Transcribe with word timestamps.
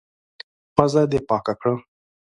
پزه 0.75 1.01
دي 1.11 1.19
پاکه 1.29 1.53
کړه! 1.59 1.73